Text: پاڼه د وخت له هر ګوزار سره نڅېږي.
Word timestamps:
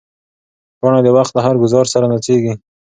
پاڼه 0.79 0.99
د 1.05 1.07
وخت 1.17 1.31
له 1.33 1.41
هر 1.45 1.55
ګوزار 1.63 1.85
سره 1.93 2.05
نڅېږي. 2.13 2.53